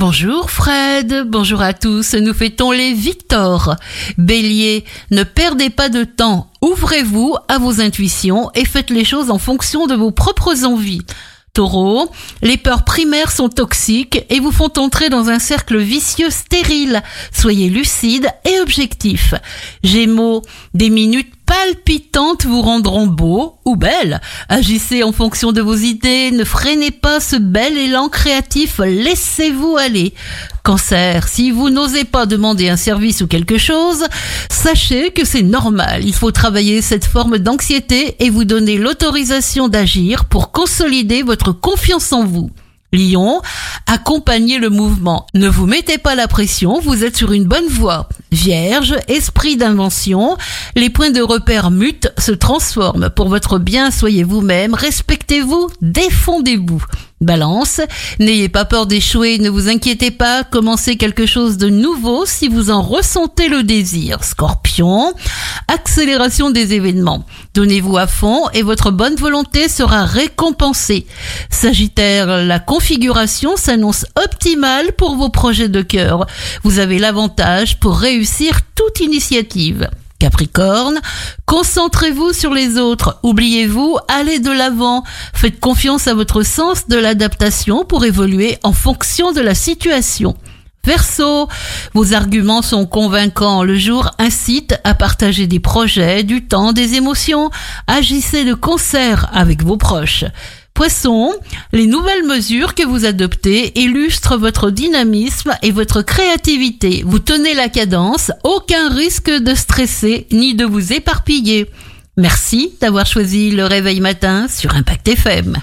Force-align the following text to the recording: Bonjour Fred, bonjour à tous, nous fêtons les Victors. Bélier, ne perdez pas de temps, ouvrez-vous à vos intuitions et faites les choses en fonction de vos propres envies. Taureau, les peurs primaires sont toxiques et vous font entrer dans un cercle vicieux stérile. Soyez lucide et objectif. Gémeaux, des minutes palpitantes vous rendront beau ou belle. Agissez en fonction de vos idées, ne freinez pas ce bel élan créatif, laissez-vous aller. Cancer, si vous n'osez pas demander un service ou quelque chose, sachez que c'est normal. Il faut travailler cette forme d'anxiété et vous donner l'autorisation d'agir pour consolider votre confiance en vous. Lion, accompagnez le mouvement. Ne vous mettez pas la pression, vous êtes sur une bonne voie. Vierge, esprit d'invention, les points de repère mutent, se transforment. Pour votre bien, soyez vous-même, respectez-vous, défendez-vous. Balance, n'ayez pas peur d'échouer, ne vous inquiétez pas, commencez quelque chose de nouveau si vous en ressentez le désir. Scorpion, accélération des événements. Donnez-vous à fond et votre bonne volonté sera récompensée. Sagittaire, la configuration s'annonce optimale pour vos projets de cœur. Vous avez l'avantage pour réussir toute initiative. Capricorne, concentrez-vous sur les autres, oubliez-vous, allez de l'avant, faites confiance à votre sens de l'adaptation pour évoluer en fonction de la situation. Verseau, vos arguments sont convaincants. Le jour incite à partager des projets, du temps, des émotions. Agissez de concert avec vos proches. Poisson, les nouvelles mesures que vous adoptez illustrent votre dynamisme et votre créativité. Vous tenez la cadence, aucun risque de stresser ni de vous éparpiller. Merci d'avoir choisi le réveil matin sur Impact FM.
Bonjour 0.00 0.50
Fred, 0.50 1.24
bonjour 1.26 1.60
à 1.60 1.74
tous, 1.74 2.14
nous 2.14 2.32
fêtons 2.32 2.70
les 2.70 2.94
Victors. 2.94 3.76
Bélier, 4.16 4.86
ne 5.10 5.24
perdez 5.24 5.68
pas 5.68 5.90
de 5.90 6.04
temps, 6.04 6.50
ouvrez-vous 6.62 7.36
à 7.48 7.58
vos 7.58 7.82
intuitions 7.82 8.50
et 8.54 8.64
faites 8.64 8.88
les 8.88 9.04
choses 9.04 9.30
en 9.30 9.36
fonction 9.36 9.86
de 9.86 9.94
vos 9.94 10.10
propres 10.10 10.64
envies. 10.64 11.02
Taureau, 11.52 12.10
les 12.40 12.56
peurs 12.56 12.86
primaires 12.86 13.30
sont 13.30 13.50
toxiques 13.50 14.24
et 14.30 14.40
vous 14.40 14.52
font 14.52 14.72
entrer 14.78 15.10
dans 15.10 15.28
un 15.28 15.38
cercle 15.38 15.76
vicieux 15.76 16.30
stérile. 16.30 17.02
Soyez 17.30 17.68
lucide 17.68 18.30
et 18.46 18.49
objectif. 18.60 19.34
Gémeaux, 19.82 20.42
des 20.74 20.90
minutes 20.90 21.32
palpitantes 21.50 22.46
vous 22.46 22.62
rendront 22.62 23.08
beau 23.08 23.56
ou 23.64 23.74
belle. 23.74 24.20
Agissez 24.48 25.02
en 25.02 25.10
fonction 25.10 25.50
de 25.50 25.60
vos 25.60 25.74
idées, 25.74 26.30
ne 26.30 26.44
freinez 26.44 26.92
pas 26.92 27.18
ce 27.18 27.34
bel 27.34 27.76
élan 27.76 28.08
créatif, 28.08 28.78
laissez-vous 28.78 29.76
aller. 29.76 30.14
Cancer, 30.62 31.26
si 31.26 31.50
vous 31.50 31.68
n'osez 31.68 32.04
pas 32.04 32.26
demander 32.26 32.68
un 32.68 32.76
service 32.76 33.20
ou 33.20 33.26
quelque 33.26 33.58
chose, 33.58 34.04
sachez 34.48 35.10
que 35.10 35.24
c'est 35.24 35.42
normal. 35.42 36.04
Il 36.04 36.14
faut 36.14 36.30
travailler 36.30 36.82
cette 36.82 37.04
forme 37.04 37.38
d'anxiété 37.38 38.14
et 38.20 38.30
vous 38.30 38.44
donner 38.44 38.78
l'autorisation 38.78 39.66
d'agir 39.66 40.26
pour 40.26 40.52
consolider 40.52 41.22
votre 41.24 41.50
confiance 41.50 42.12
en 42.12 42.24
vous. 42.24 42.50
Lion, 42.92 43.40
accompagnez 43.90 44.58
le 44.58 44.70
mouvement. 44.70 45.26
Ne 45.34 45.48
vous 45.48 45.66
mettez 45.66 45.98
pas 45.98 46.14
la 46.14 46.28
pression, 46.28 46.78
vous 46.78 47.02
êtes 47.02 47.16
sur 47.16 47.32
une 47.32 47.44
bonne 47.44 47.66
voie. 47.66 48.08
Vierge, 48.30 48.94
esprit 49.08 49.56
d'invention, 49.56 50.36
les 50.76 50.90
points 50.90 51.10
de 51.10 51.20
repère 51.20 51.72
mutent, 51.72 52.12
se 52.16 52.30
transforment. 52.30 53.10
Pour 53.10 53.28
votre 53.28 53.58
bien, 53.58 53.90
soyez 53.90 54.22
vous-même, 54.22 54.74
respectez-vous, 54.74 55.70
défendez-vous. 55.82 56.84
Balance, 57.20 57.82
n'ayez 58.18 58.48
pas 58.48 58.64
peur 58.64 58.86
d'échouer, 58.86 59.38
ne 59.38 59.50
vous 59.50 59.68
inquiétez 59.68 60.10
pas, 60.10 60.42
commencez 60.42 60.96
quelque 60.96 61.26
chose 61.26 61.58
de 61.58 61.68
nouveau 61.68 62.24
si 62.24 62.48
vous 62.48 62.70
en 62.70 62.80
ressentez 62.80 63.48
le 63.48 63.62
désir. 63.62 64.24
Scorpion, 64.24 65.12
accélération 65.70 66.50
des 66.50 66.74
événements. 66.74 67.24
Donnez-vous 67.54 67.96
à 67.96 68.06
fond 68.06 68.48
et 68.52 68.62
votre 68.62 68.90
bonne 68.90 69.14
volonté 69.14 69.68
sera 69.68 70.04
récompensée. 70.04 71.06
Sagittaire, 71.48 72.44
la 72.44 72.58
configuration 72.58 73.56
s'annonce 73.56 74.04
optimale 74.22 74.92
pour 74.92 75.16
vos 75.16 75.28
projets 75.28 75.68
de 75.68 75.82
cœur. 75.82 76.26
Vous 76.64 76.80
avez 76.80 76.98
l'avantage 76.98 77.78
pour 77.78 77.96
réussir 77.98 78.60
toute 78.74 79.00
initiative. 79.00 79.88
Capricorne, 80.18 81.00
concentrez-vous 81.46 82.34
sur 82.34 82.52
les 82.52 82.76
autres, 82.76 83.18
oubliez-vous, 83.22 83.96
allez 84.06 84.38
de 84.38 84.50
l'avant, 84.50 85.02
faites 85.32 85.58
confiance 85.60 86.08
à 86.08 86.14
votre 86.14 86.42
sens 86.42 86.88
de 86.88 86.96
l'adaptation 86.96 87.86
pour 87.86 88.04
évoluer 88.04 88.58
en 88.62 88.74
fonction 88.74 89.32
de 89.32 89.40
la 89.40 89.54
situation. 89.54 90.36
Verseau, 90.84 91.48
vos 91.92 92.14
arguments 92.14 92.62
sont 92.62 92.86
convaincants. 92.86 93.62
Le 93.62 93.76
jour 93.76 94.10
incite 94.18 94.78
à 94.84 94.94
partager 94.94 95.46
des 95.46 95.60
projets, 95.60 96.24
du 96.24 96.46
temps, 96.46 96.72
des 96.72 96.94
émotions. 96.94 97.50
Agissez 97.86 98.44
de 98.44 98.54
concert 98.54 99.28
avec 99.32 99.62
vos 99.62 99.76
proches. 99.76 100.24
Poisson, 100.72 101.34
les 101.72 101.86
nouvelles 101.86 102.24
mesures 102.24 102.74
que 102.74 102.86
vous 102.86 103.04
adoptez 103.04 103.78
illustrent 103.78 104.38
votre 104.38 104.70
dynamisme 104.70 105.54
et 105.62 105.72
votre 105.72 106.00
créativité. 106.00 107.02
Vous 107.04 107.18
tenez 107.18 107.52
la 107.52 107.68
cadence, 107.68 108.32
aucun 108.44 108.88
risque 108.88 109.30
de 109.30 109.54
stresser 109.54 110.26
ni 110.32 110.54
de 110.54 110.64
vous 110.64 110.94
éparpiller. 110.94 111.70
Merci 112.16 112.72
d'avoir 112.80 113.04
choisi 113.04 113.50
le 113.50 113.66
réveil 113.66 114.00
matin 114.00 114.46
sur 114.48 114.74
Impact 114.74 115.08
FM. 115.08 115.58